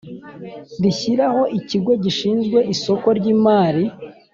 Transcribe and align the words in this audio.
rishyiraho 0.83 1.41
Ikigo 1.59 1.91
gishinzwe 2.03 2.59
isoko 2.73 3.07
ry 3.17 3.25
imari 3.33 3.83